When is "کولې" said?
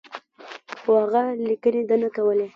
2.15-2.47